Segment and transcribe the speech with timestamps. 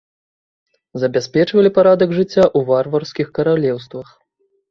[1.03, 4.07] Забяспечвалі парадак жыцця ў варварскіх каралеўствах.